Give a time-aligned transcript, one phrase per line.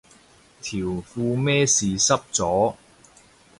[0.63, 0.79] 條
[1.13, 2.73] 褲咩事濕咗